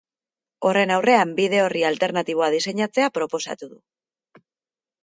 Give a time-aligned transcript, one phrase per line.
[0.69, 3.81] Horren aurrean, bide orri alternatiboa diseinatzea proposatu du.